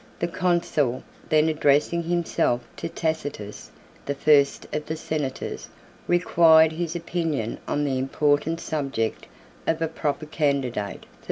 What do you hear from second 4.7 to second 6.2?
of the senators, 4